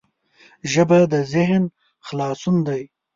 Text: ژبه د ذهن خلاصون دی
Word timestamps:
ژبه 0.71 0.99
د 1.11 1.13
ذهن 1.33 1.63
خلاصون 2.07 2.55
دی 2.67 2.83